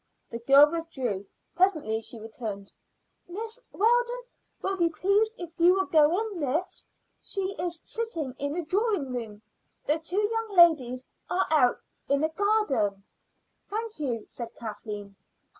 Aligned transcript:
The 0.31 0.39
girl 0.39 0.67
withdrew. 0.71 1.27
Presently 1.55 2.01
she 2.01 2.19
returned. 2.19 2.73
"Mrs. 3.29 3.59
Weldon 3.71 4.21
will 4.59 4.75
be 4.75 4.89
pleased 4.89 5.33
if 5.37 5.51
you 5.59 5.75
will 5.75 5.85
go 5.85 6.09
in, 6.21 6.39
miss. 6.39 6.87
She 7.21 7.53
is 7.59 7.79
sitting 7.83 8.33
in 8.39 8.53
the 8.53 8.63
drawing 8.65 9.13
room. 9.13 9.43
The 9.85 9.99
two 9.99 10.27
young 10.31 10.55
ladies 10.57 11.05
are 11.29 11.45
out 11.51 11.83
in 12.09 12.21
the 12.21 12.29
garden." 12.29 13.03
"Thank 13.67 13.99
you," 13.99 14.25
said 14.25 14.51
Kathleen. 14.55 15.17